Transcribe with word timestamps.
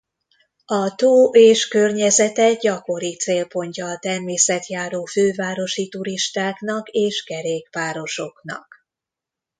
A 0.65 0.95
tó 0.95 1.31
és 1.33 1.67
környezete 1.67 2.53
gyakori 2.53 3.15
célpontja 3.17 3.85
a 3.87 3.97
természetjáró 3.99 5.05
fővárosi 5.05 5.89
turistáknak 5.89 6.89
és 6.89 7.23
kerékpárosoknak. 7.23 8.67